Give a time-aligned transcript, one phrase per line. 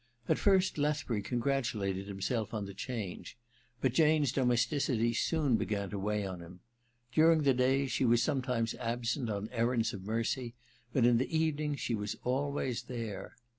[0.27, 3.37] At first Lethbury congratulated himself on the change;
[3.81, 6.61] but Jane's domesticity soon began to weigh on him.
[7.11, 10.55] During the day she was sometimes absent on errands of mercy;
[10.91, 13.35] but in the evening she was always there.